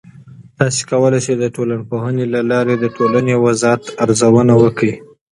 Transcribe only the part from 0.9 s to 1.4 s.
کولای سئ